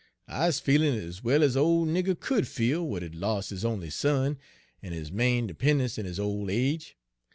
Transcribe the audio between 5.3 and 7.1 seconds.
'pen'ence in 'is ole age.